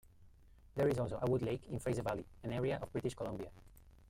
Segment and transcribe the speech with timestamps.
[0.73, 3.51] There is also a Wood Lake in Fraser Valley, an area of British Columbia.